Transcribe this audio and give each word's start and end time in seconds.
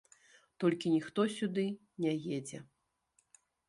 Толькі 0.63 0.93
ніхто 0.95 1.27
сюды 1.37 1.67
не 2.07 2.13
едзе. 2.41 2.67